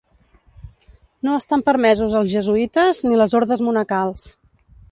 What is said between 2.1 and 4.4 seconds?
els jesuïtes, ni les ordes monacals.